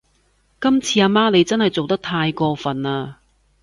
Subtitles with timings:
[0.59, 3.13] 今次阿媽你真係做得太過份喇